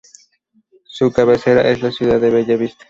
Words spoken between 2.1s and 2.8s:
de Bella Vista.